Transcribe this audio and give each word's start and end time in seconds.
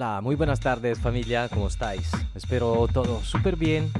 Hola, 0.00 0.20
muy 0.20 0.36
buenas 0.36 0.60
tardes 0.60 1.00
familia, 1.00 1.48
¿cómo 1.48 1.66
estáis? 1.66 2.12
Espero 2.32 2.86
todo 2.86 3.20
súper 3.24 3.56
bien. 3.56 3.90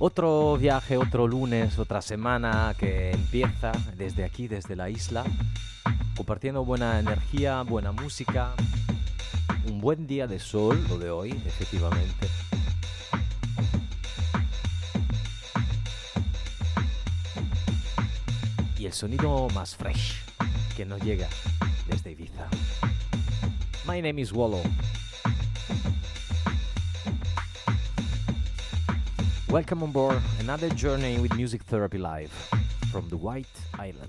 Otro 0.00 0.56
viaje, 0.56 0.96
otro 0.96 1.28
lunes, 1.28 1.78
otra 1.78 2.02
semana 2.02 2.74
que 2.76 3.12
empieza 3.12 3.70
desde 3.96 4.24
aquí, 4.24 4.48
desde 4.48 4.74
la 4.74 4.90
isla, 4.90 5.22
compartiendo 6.16 6.64
buena 6.64 6.98
energía, 6.98 7.62
buena 7.62 7.92
música, 7.92 8.50
un 9.64 9.80
buen 9.80 10.08
día 10.08 10.26
de 10.26 10.40
sol, 10.40 10.84
lo 10.88 10.98
de 10.98 11.10
hoy, 11.10 11.30
efectivamente. 11.46 12.26
Y 18.76 18.86
el 18.86 18.92
sonido 18.92 19.46
más 19.54 19.76
fresh 19.76 20.20
que 20.76 20.84
nos 20.84 21.00
llega 21.00 21.28
desde 21.86 22.10
Ibiza. 22.10 22.48
My 23.86 24.02
name 24.02 24.20
is 24.20 24.32
Wallow. 24.32 24.62
Welcome 29.52 29.82
on 29.82 29.92
board 29.92 30.18
another 30.40 30.70
journey 30.70 31.20
with 31.20 31.36
Music 31.36 31.62
Therapy 31.64 31.98
Live 31.98 32.32
from 32.90 33.10
the 33.10 33.18
White 33.18 33.44
Island. 33.74 34.08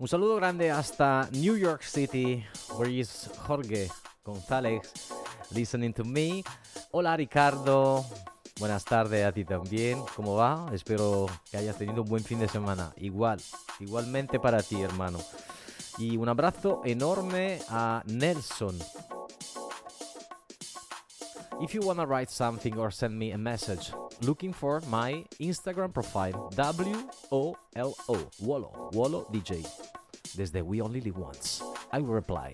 Un 0.00 0.06
saludo 0.06 0.36
grande 0.36 0.70
hasta 0.70 1.28
New 1.32 1.56
York 1.56 1.82
City, 1.82 2.44
where 2.76 2.88
is 2.88 3.28
Jorge 3.48 3.88
González 4.24 4.80
listening 5.50 5.92
to 5.92 6.04
me. 6.04 6.44
Hola 6.92 7.16
Ricardo, 7.16 8.04
buenas 8.60 8.84
tardes 8.84 9.26
a 9.26 9.32
ti 9.32 9.44
también. 9.44 10.00
¿Cómo 10.14 10.36
va? 10.36 10.70
Espero 10.72 11.26
que 11.50 11.56
hayas 11.56 11.76
tenido 11.76 12.02
un 12.02 12.08
buen 12.08 12.22
fin 12.22 12.38
de 12.38 12.46
semana. 12.46 12.92
Igual, 12.98 13.40
igualmente 13.80 14.38
para 14.38 14.62
ti, 14.62 14.80
hermano. 14.80 15.18
Y 15.98 16.16
un 16.16 16.28
abrazo 16.28 16.80
enorme 16.84 17.58
a 17.68 18.04
Nelson. 18.06 18.78
If 21.60 21.74
you 21.74 21.82
wanna 21.82 22.06
write 22.06 22.30
something 22.30 22.74
or 22.76 22.92
send 22.92 23.18
me 23.18 23.32
a 23.32 23.38
message, 23.38 23.92
looking 24.22 24.52
for 24.52 24.80
my 24.86 25.24
Instagram 25.40 25.92
profile 25.92 26.48
W 26.54 26.96
O 27.32 27.56
L 27.74 27.94
O 28.06 28.16
Wolo 28.38 28.90
Wolo 28.92 29.26
DJ. 29.32 29.87
Desde 30.36 30.62
We 30.62 30.80
Only 30.80 31.00
Live 31.00 31.18
Once. 31.18 31.62
I 31.92 32.00
will 32.00 32.14
reply 32.14 32.52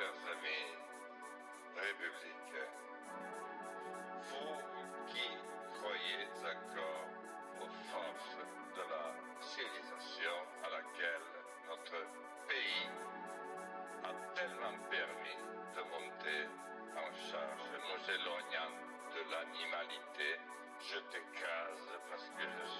chers 0.00 0.32
amis 0.32 0.68
républicains, 1.76 2.72
vous 4.32 4.56
qui 5.12 5.28
croyez 5.76 6.24
encore 6.40 7.08
aux 7.60 7.72
forces 7.92 8.40
de 8.76 8.84
la 8.88 9.12
civilisation 9.44 10.36
à 10.64 10.68
laquelle 10.72 11.28
notre 11.68 12.00
pays 12.48 12.88
a 14.08 14.12
tellement 14.32 14.76
permis 14.88 15.36
de 15.76 15.82
monter 15.92 16.48
en 16.96 17.10
charge, 17.28 17.68
nous 17.84 18.04
éloignant 18.08 18.72
de 19.12 19.20
l'animalité, 19.28 20.40
je 20.80 20.98
t'écrase 21.12 21.88
parce 22.08 22.24
que 22.24 22.44
je 22.48 22.64
suis 22.72 22.79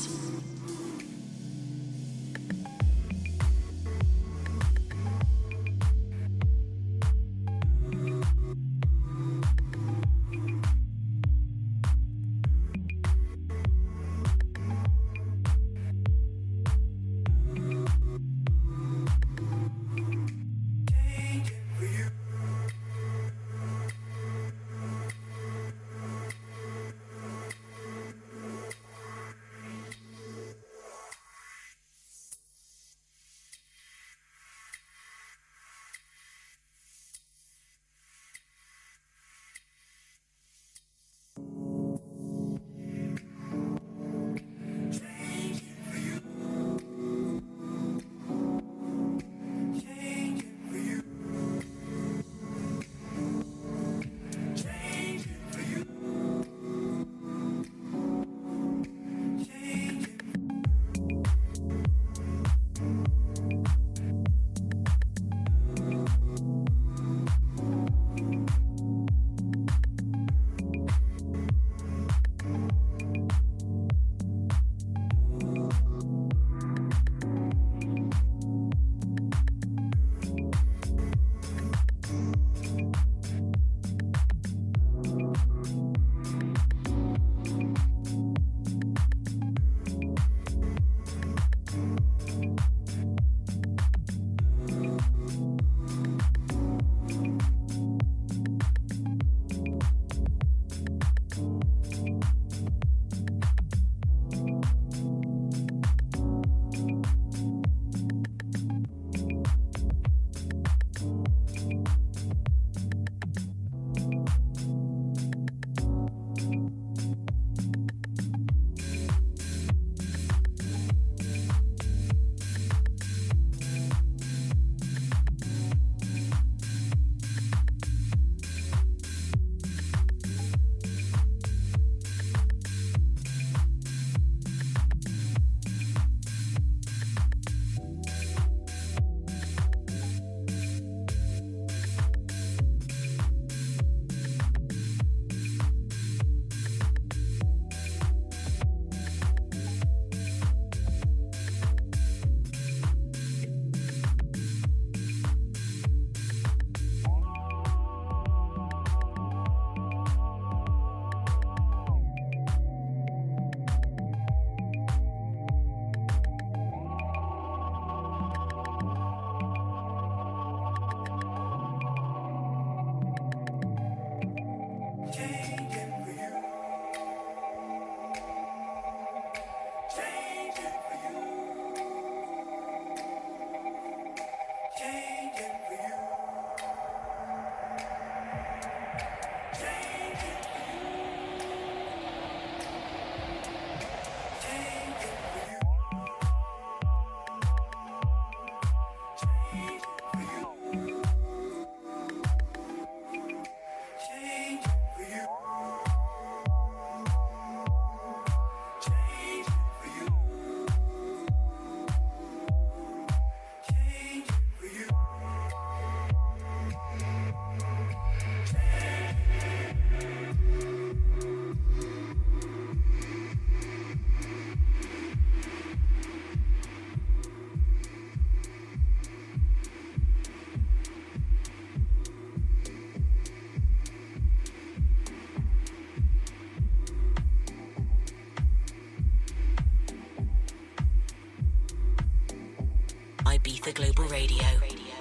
Radio. 244.11 244.43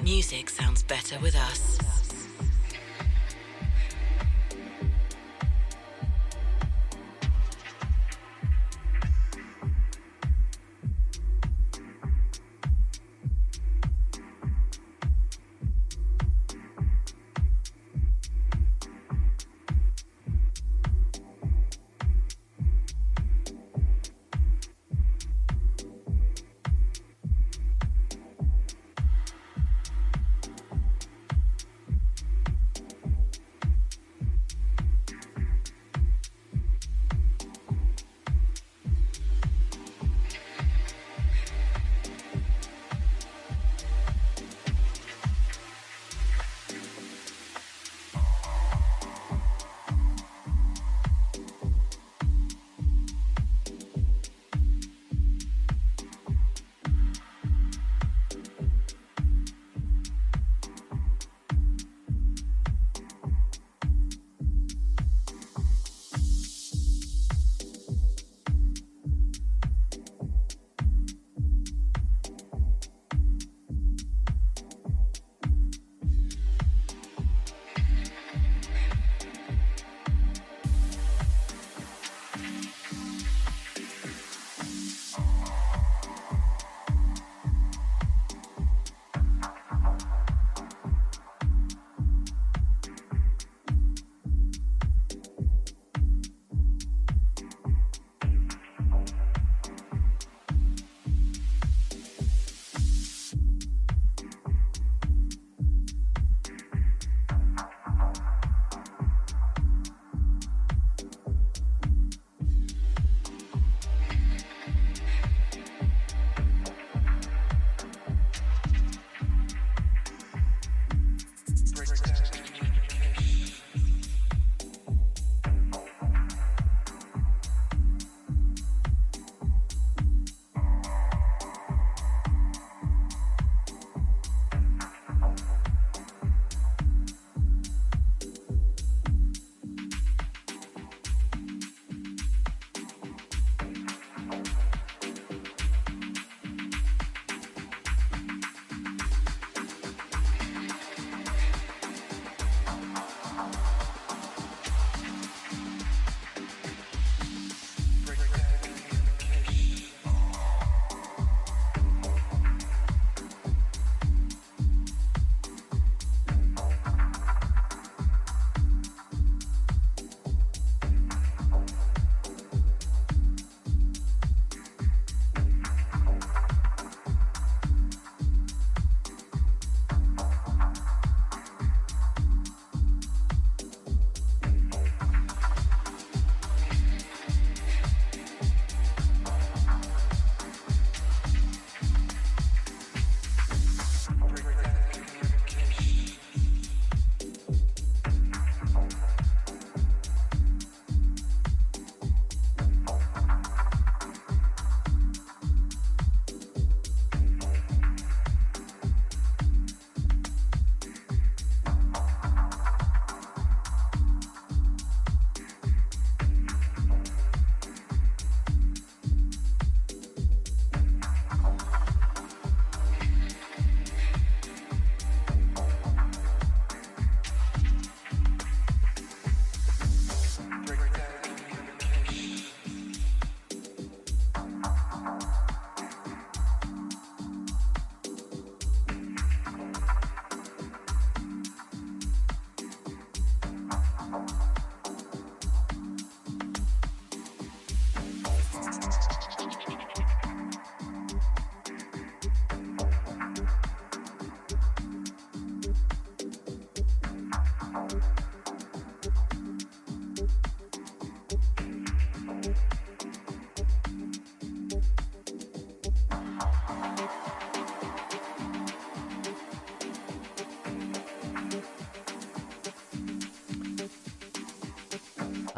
Music 0.04 0.48
sounds 0.48 0.84
better 0.84 1.18
with 1.18 1.34
us. 1.34 1.79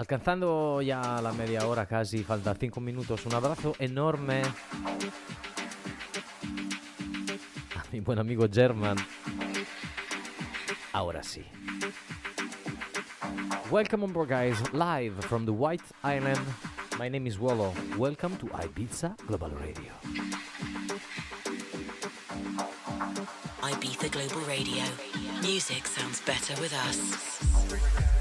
Alcanzando 0.02 0.82
ya 0.82 1.20
la 1.22 1.32
media 1.32 1.64
hora 1.64 1.86
casi, 1.86 2.24
falta 2.24 2.56
cinco 2.58 2.80
minutos. 2.80 3.24
Un 3.24 3.34
abrazo 3.34 3.76
enorme 3.78 4.42
a 7.76 7.84
mi 7.92 8.00
buen 8.00 8.18
amigo 8.18 8.48
German. 8.52 8.96
Ahora 10.92 11.22
sí. 11.22 11.44
Welcome 13.70 14.02
on 14.02 14.12
board, 14.12 14.28
guys, 14.28 14.60
live 14.72 15.14
from 15.28 15.46
the 15.46 15.52
White 15.52 15.84
Island. 16.02 16.40
My 16.98 17.08
name 17.08 17.28
is 17.28 17.38
Wallo. 17.38 17.72
Welcome 17.96 18.36
to 18.38 18.46
Ibiza 18.46 19.16
Global 19.28 19.50
Radio. 19.50 19.92
Global 24.10 24.40
Radio. 24.48 24.82
Music 25.42 25.86
sounds 25.86 26.20
better 26.26 26.60
with 26.60 26.74
us. 26.74 28.11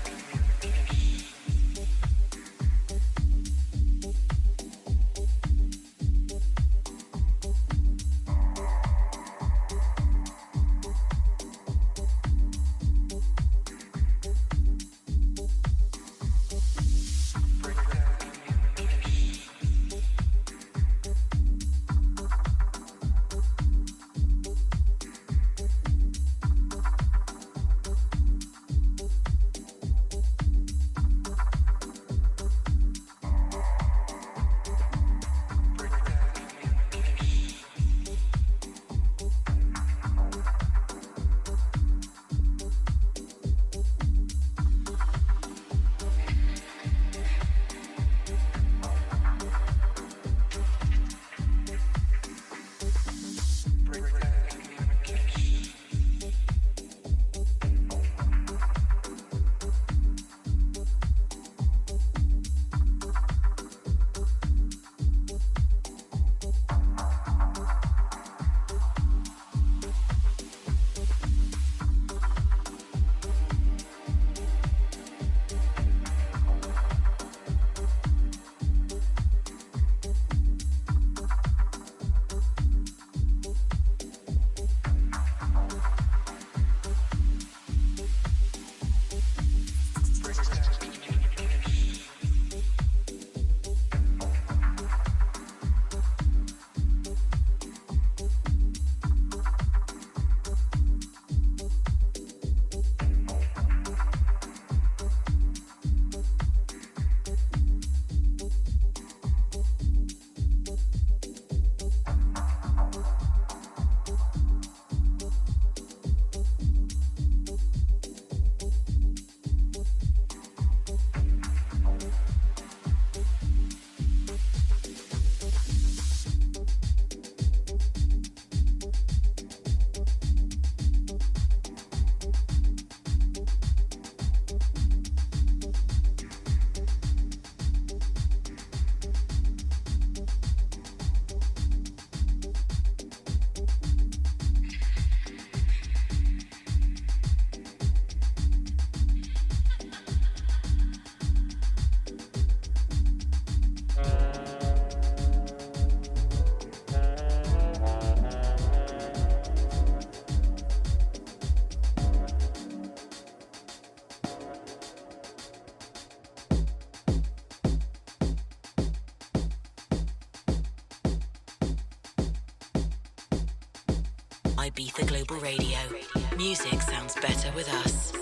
Music 176.41 176.82
sounds 176.82 177.13
better 177.21 177.51
with 177.56 177.69
us. 177.86 178.13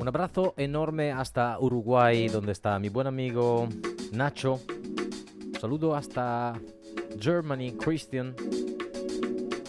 Un 0.00 0.08
abrazo 0.08 0.54
enorme 0.56 1.12
hasta 1.12 1.56
Uruguay, 1.60 2.26
donde 2.26 2.50
está 2.50 2.80
mi 2.80 2.88
buen 2.88 3.06
amigo 3.06 3.68
Nacho. 4.10 4.58
Saludo 5.60 5.94
hasta 5.94 6.58
Germany, 7.18 7.72
Christian. 7.72 8.34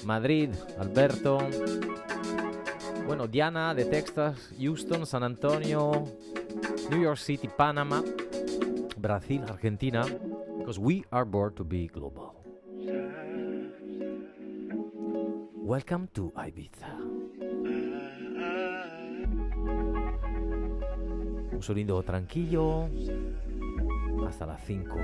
Madrid, 0.05 0.51
Alberto. 0.79 1.39
Bueno, 3.05 3.27
Diana 3.27 3.75
de 3.75 3.83
Texas, 3.83 4.53
Houston, 4.57 5.05
San 5.05 5.23
Antonio, 5.23 6.07
New 6.89 7.01
York 7.01 7.17
City, 7.17 7.49
Panama, 7.49 8.01
Brasil, 8.99 9.43
Argentina. 9.49 10.05
Because 10.59 10.79
we 10.79 11.03
are 11.11 11.25
born 11.25 11.53
to 11.55 11.65
be 11.65 11.87
global. 11.87 12.41
Welcome 15.57 16.07
to 16.13 16.31
Ibiza. 16.37 16.87
Un 21.51 21.61
sonido 21.61 22.01
tranquilo 22.01 22.89
hasta 24.31 24.45
las 24.45 24.63
5. 24.63 24.95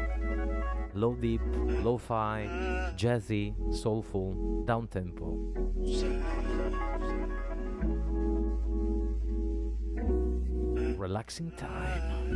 Low 0.94 1.16
deep, 1.16 1.42
lo-fi, 1.84 2.48
jazzy, 2.96 3.54
soulful, 3.72 4.64
down 4.66 4.88
tempo. 4.88 5.38
Relaxing 10.98 11.52
time. 11.58 12.34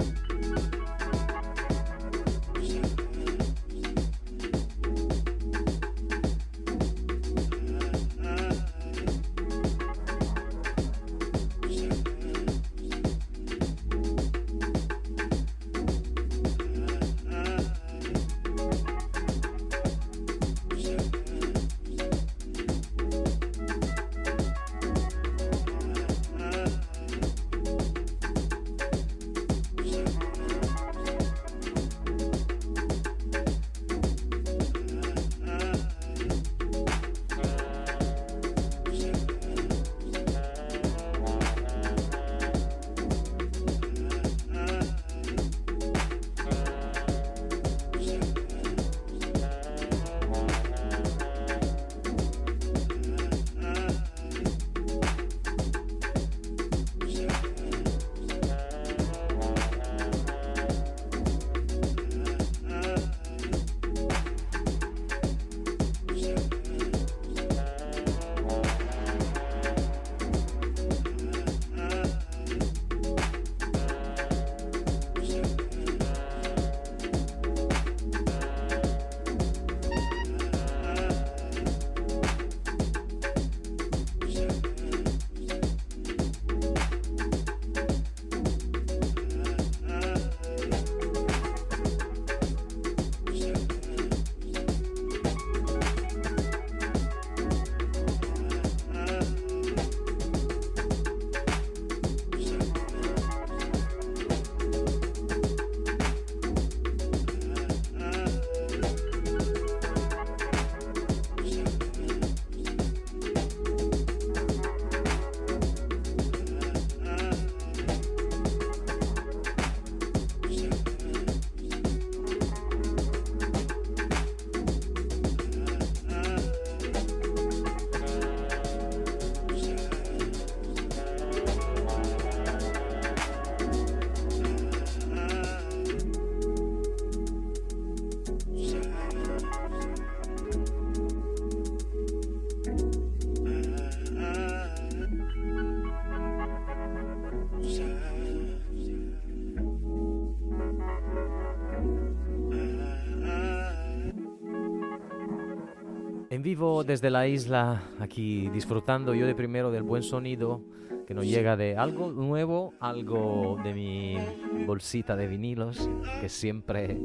En 156.42 156.46
vivo 156.46 156.84
desde 156.84 157.12
la 157.12 157.28
isla, 157.28 157.84
aquí 158.00 158.50
disfrutando 158.50 159.14
yo 159.14 159.28
de 159.28 159.36
primero 159.36 159.70
del 159.70 159.84
buen 159.84 160.02
sonido 160.02 160.64
que 161.06 161.14
nos 161.14 161.28
llega 161.28 161.56
de 161.56 161.78
algo 161.78 162.12
nuevo, 162.12 162.74
algo 162.80 163.60
de 163.64 163.76
mi 163.76 164.18
bolsita 164.66 165.16
de 165.16 165.28
vinilos, 165.28 165.88
que 166.20 166.30
siempre 166.30 167.00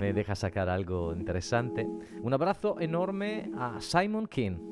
me 0.00 0.14
deja 0.14 0.34
sacar 0.34 0.70
algo 0.70 1.12
interesante. 1.14 1.86
Un 2.22 2.32
abrazo 2.32 2.80
enorme 2.80 3.50
a 3.58 3.78
Simon 3.82 4.26
King. 4.26 4.71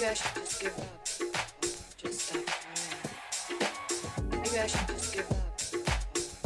Maybe 0.00 0.12
I 0.12 0.14
should 0.14 0.34
just 0.34 0.62
give 0.62 0.78
up. 0.78 1.06
Just 1.98 2.20
stop 2.20 2.44
trying. 2.46 3.60
Maybe 4.30 4.58
I 4.58 4.66
should 4.66 4.88
just 4.88 5.12
give 5.14 5.30
up. 5.30 5.60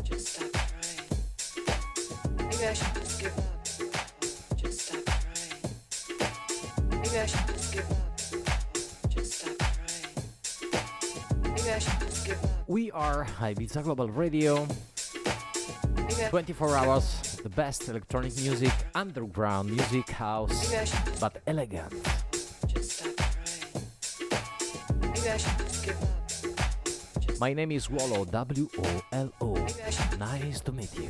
Just 0.03 0.27
stop 0.27 0.51
trying. 0.51 1.07
Maybe 2.37 2.67
I 2.67 2.75
should 2.75 2.95
just 2.97 3.21
give 3.21 3.39
up. 3.39 3.47
Just 4.57 4.81
stop 4.81 5.05
trying. 5.05 5.55
Maybe 6.91 7.17
I 7.17 7.27
should 7.27 7.47
just 7.47 7.73
give 7.73 7.89
up. 7.93 8.19
Just 9.09 9.33
stop 9.33 9.57
trying. 9.59 10.15
Maybe 11.55 11.71
I 11.71 11.79
should 11.79 12.01
just 12.01 12.27
give 12.27 12.43
up. 12.43 12.51
We 12.67 12.91
are 12.91 13.25
Ibiza 13.39 13.85
Global 13.85 14.09
Radio. 14.09 14.67
24 16.31 16.77
hours, 16.77 17.39
the 17.45 17.49
best 17.51 17.89
electronic 17.89 18.35
music, 18.37 18.73
underground 18.97 19.71
music 19.71 20.09
house, 20.11 20.75
but 21.21 21.41
elegant. 21.47 21.93
My 27.41 27.53
name 27.53 27.72
is 27.72 27.91
Wallo, 27.91 28.24
W 28.24 28.68
O 28.78 29.03
L 29.12 29.32
O. 29.41 29.55
Nice 30.18 30.61
to 30.61 30.70
meet 30.70 30.95
you. 30.95 31.09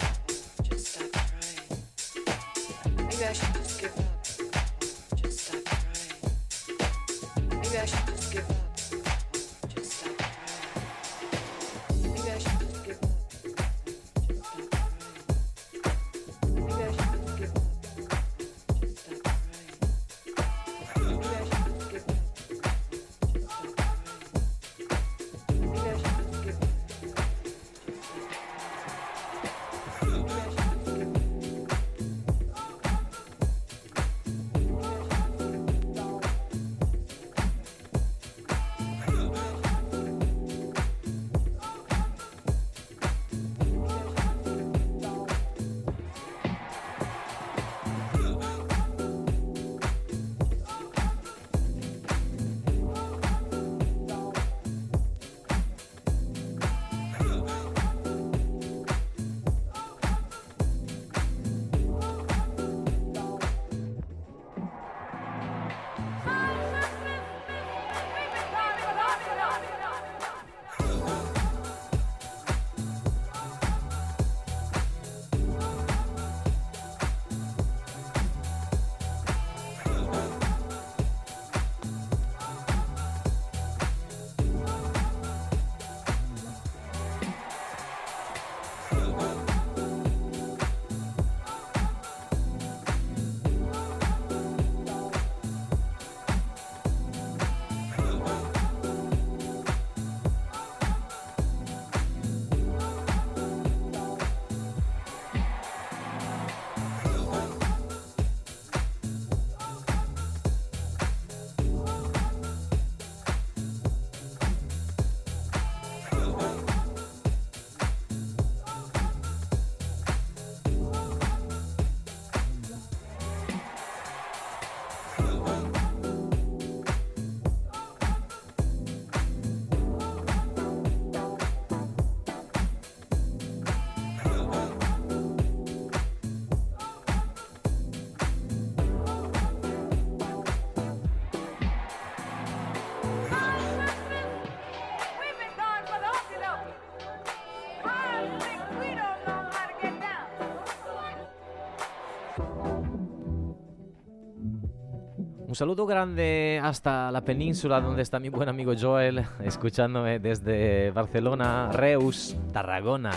Un 155.54 155.56
saludo 155.56 155.86
grande 155.86 156.60
hasta 156.60 157.12
la 157.12 157.20
península 157.20 157.80
donde 157.80 158.02
está 158.02 158.18
mi 158.18 158.28
buen 158.28 158.48
amigo 158.48 158.72
Joel, 158.76 159.24
escuchándome 159.44 160.18
desde 160.18 160.90
Barcelona, 160.90 161.70
Reus, 161.70 162.36
Tarragona. 162.52 163.12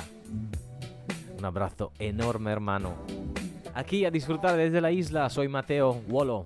Un 1.36 1.44
abrazo 1.44 1.94
enorme, 1.98 2.52
hermano. 2.52 2.94
Aquí 3.74 4.06
a 4.06 4.12
disfrutar 4.12 4.56
desde 4.56 4.82
la 4.82 4.92
isla, 4.92 5.32
soy 5.32 5.48
Mateo 5.48 6.04
Wolo. 6.08 6.46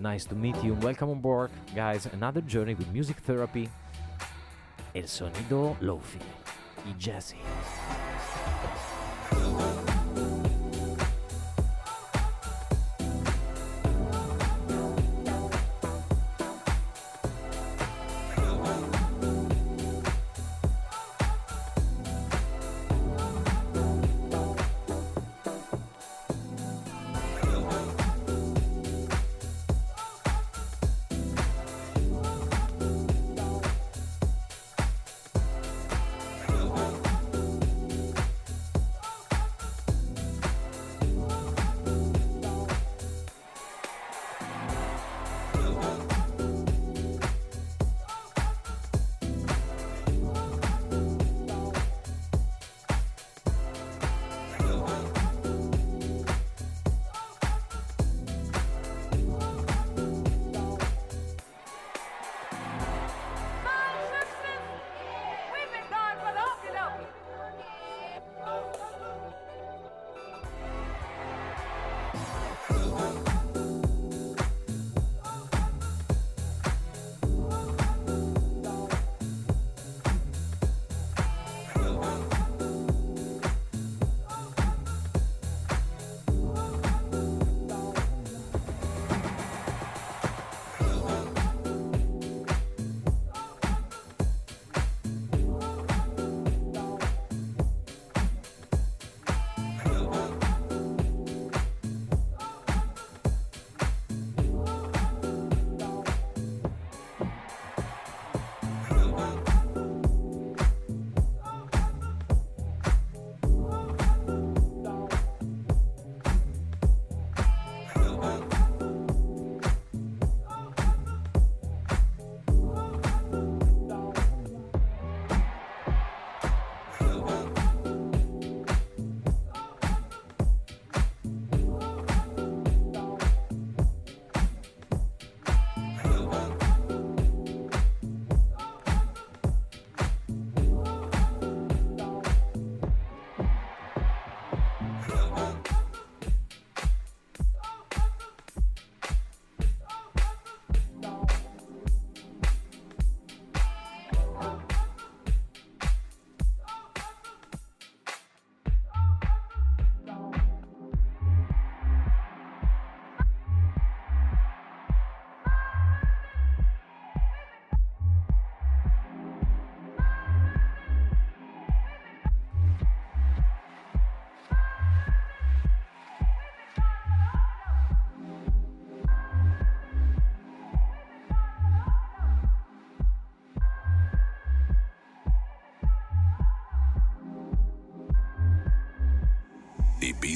Nice 0.00 0.28
to 0.28 0.34
meet 0.34 0.60
you. 0.64 0.76
Welcome 0.82 1.12
on 1.12 1.22
board, 1.22 1.52
guys. 1.76 2.06
Another 2.12 2.42
journey 2.44 2.74
with 2.74 2.88
music 2.88 3.18
therapy. 3.22 3.68
El 4.94 5.06
sonido 5.06 5.76
lofi 5.80 6.18
y 6.86 7.00
jazzy. 7.00 7.36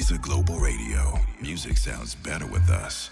Ibiza 0.05 0.21
Global 0.21 0.59
Radio. 0.59 1.19
Music 1.41 1.77
sounds 1.77 2.13
better 2.13 2.45
with 2.45 2.69
us. 2.69 3.09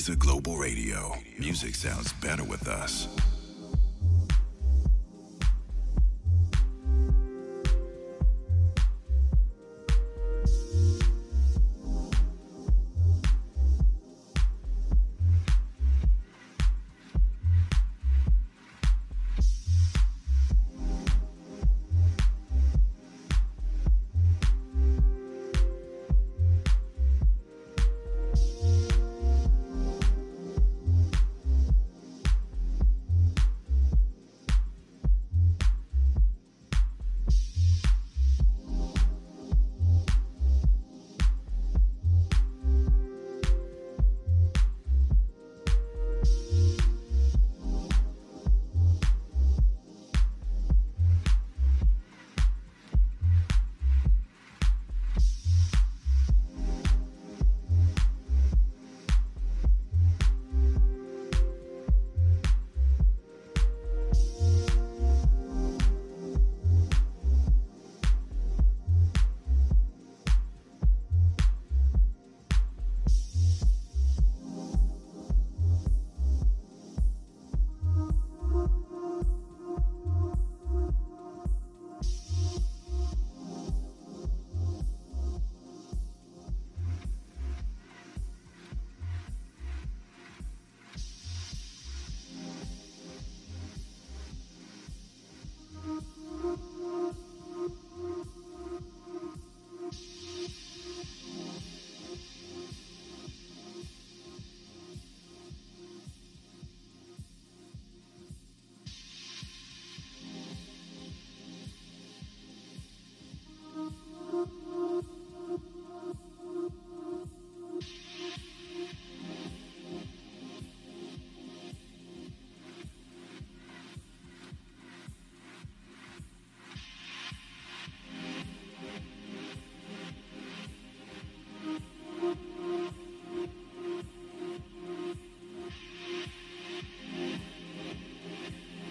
Ibiza 0.00 0.18
Global 0.18 0.56
Radio. 0.56 1.14
Music 1.38 1.74
sounds 1.74 2.10
better 2.22 2.42
with 2.42 2.68
us. 2.68 3.06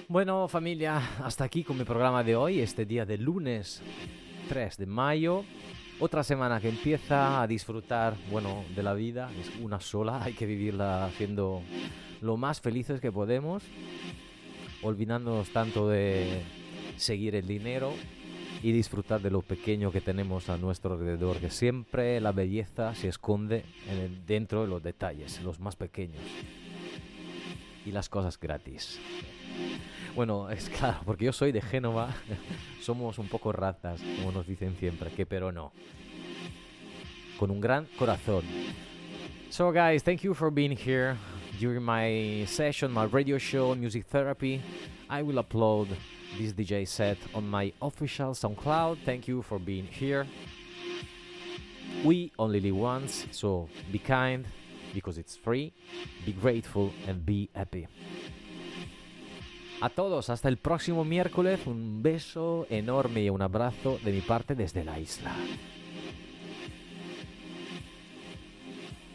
Bueno, 0.10 0.48
familia, 0.48 1.20
hasta 1.24 1.44
aquí 1.44 1.64
con 1.64 1.78
mi 1.78 1.84
programa 1.84 2.24
de 2.24 2.36
hoy, 2.36 2.62
este 2.62 2.84
día 2.84 3.06
de 3.06 3.20
lunes 3.20 3.80
3 4.48 4.78
de 4.78 4.88
mayo. 4.88 5.46
Otra 6.00 6.24
semana 6.24 6.60
que 6.60 6.68
empieza 6.68 7.44
a 7.44 7.46
disfrutar, 7.46 8.16
bueno, 8.32 8.64
de 8.76 8.82
la 8.82 8.96
vida. 8.96 9.30
Es 9.40 9.52
una 9.62 9.80
sola, 9.80 10.24
hay 10.24 10.34
que 10.34 10.48
vivirla 10.48 11.06
haciendo 11.06 11.62
lo 12.22 12.38
más 12.38 12.60
felices 12.60 13.00
que 13.00 13.12
podemos, 13.12 13.62
olvidándonos 14.82 15.52
tanto 15.52 15.88
de 15.88 16.42
seguir 16.98 17.36
el 17.36 17.46
dinero 17.46 17.94
y 18.64 18.72
disfrutar 18.72 19.22
de 19.22 19.30
lo 19.30 19.44
pequeño 19.44 19.92
que 19.92 20.02
tenemos 20.02 20.50
a 20.50 20.58
nuestro 20.58 20.96
alrededor, 20.96 21.38
que 21.38 21.52
siempre 21.52 22.20
la 22.20 22.32
belleza 22.32 22.96
se 22.96 23.10
esconde 23.10 23.64
dentro 24.26 24.64
de 24.64 24.70
los 24.70 24.82
detalles, 24.82 25.40
los 25.44 25.60
más 25.60 25.76
pequeños 25.76 26.24
y 27.86 27.92
las 27.92 28.10
cosas 28.10 28.40
gratis. 28.40 29.00
Bueno, 30.16 30.50
es 30.52 30.70
claro, 30.70 31.00
porque 31.06 31.26
yo 31.26 31.34
soy 31.34 31.52
de 31.52 31.62
Génova, 31.62 32.14
somos 32.82 33.20
un 33.20 33.28
poco 33.28 33.52
razas, 33.52 34.02
como 34.18 34.32
nos 34.32 34.48
dicen 34.48 34.76
siempre, 34.78 35.12
que 35.12 35.26
pero 35.26 35.52
no. 35.52 35.72
Con 37.38 37.52
un 37.52 37.62
gran 37.62 37.88
corazón. 37.98 38.44
So 39.50 39.72
guys, 39.72 40.04
thank 40.04 40.22
you 40.22 40.34
for 40.34 40.52
being 40.52 40.78
here 40.78 41.18
during 41.60 41.84
my 41.84 42.46
session, 42.46 42.92
my 42.92 43.06
radio 43.06 43.38
show, 43.38 43.76
Music 43.76 44.06
Therapy. 44.06 44.62
I 45.10 45.24
will 45.24 45.42
upload 45.44 45.88
this 46.38 46.54
DJ 46.54 46.88
set 46.88 47.18
on 47.34 47.50
my 47.50 47.74
official 47.82 48.34
SoundCloud. 48.34 49.00
Thank 49.06 49.28
you 49.28 49.42
for 49.42 49.58
being 49.58 49.86
here. 49.86 50.28
We 52.04 52.32
only 52.38 52.60
live 52.60 52.76
once, 52.76 53.26
so 53.32 53.68
be 53.92 54.00
kind 54.00 54.46
because 54.94 55.18
it's 55.18 55.36
free. 55.36 55.74
Be 56.26 56.34
grateful 56.34 56.94
and 57.08 57.26
be 57.26 57.50
happy. 57.56 57.88
A 59.82 59.88
todos, 59.88 60.30
hasta 60.30 60.50
el 60.50 60.58
próximo 60.58 61.06
miércoles, 61.06 61.66
un 61.66 62.04
beso 62.04 62.68
enorme 62.70 63.24
y 63.24 63.30
un 63.30 63.42
abrazo 63.42 63.98
de 64.04 64.12
mi 64.12 64.20
parte 64.20 64.54
desde 64.54 64.84
la 64.84 65.00
isla. 65.00 65.34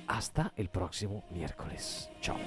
Hasta 0.07 0.53
el 0.57 0.71
próximo 0.71 1.25
miércoles. 1.31 2.09
Chao. 2.23 2.39